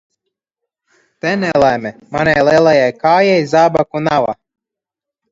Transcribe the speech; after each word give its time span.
Te 1.19 1.31
nelaime– 1.41 1.91
manai 2.15 2.41
lielai 2.47 2.77
kājai 3.03 3.35
zābaku 3.51 4.01
nava. 4.07 4.33